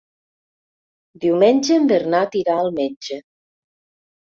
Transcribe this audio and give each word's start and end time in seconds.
Diumenge 1.25 1.77
en 1.83 1.87
Bernat 1.93 2.39
irà 2.41 2.59
al 2.65 2.73
metge. 2.81 3.21